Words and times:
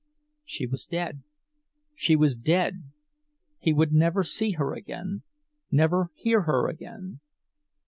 She 0.43 0.65
was 0.65 0.87
dead! 0.87 1.21
She 1.93 2.15
was 2.15 2.35
dead! 2.35 2.85
He 3.59 3.71
would 3.71 3.93
never 3.93 4.23
see 4.23 4.53
her 4.53 4.73
again, 4.73 5.21
never 5.69 6.09
hear 6.15 6.41
her 6.49 6.67
again! 6.67 7.19